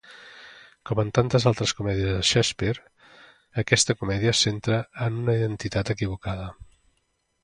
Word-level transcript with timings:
Com 0.89 0.99
en 1.01 1.09
tantes 1.17 1.43
altres 1.49 1.73
comèdies 1.81 2.07
de 2.15 2.23
Shakespeare, 2.29 2.81
aquesta 3.63 3.95
comèdia 3.99 4.33
se 4.39 4.47
centra 4.47 4.79
en 5.09 5.21
una 5.25 5.37
identitat 5.41 5.93
equivocada. 5.95 6.49